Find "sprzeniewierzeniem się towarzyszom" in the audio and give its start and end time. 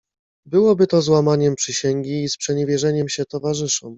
2.29-3.89